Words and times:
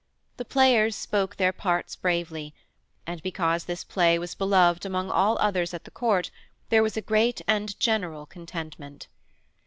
The 0.37 0.45
players 0.45 0.95
spoke 0.95 1.35
their 1.35 1.53
parts 1.53 1.95
bravely, 1.95 2.55
and, 3.05 3.21
because 3.21 3.65
this 3.65 3.83
play 3.83 4.17
was 4.17 4.33
beloved 4.33 4.83
among 4.83 5.11
all 5.11 5.37
others 5.37 5.75
at 5.75 5.83
the 5.83 5.91
Court, 5.91 6.31
there 6.69 6.81
was 6.81 6.97
a 6.97 7.01
great 7.05 7.41
and 7.47 7.79
general 7.79 8.25
contentment. 8.25 9.07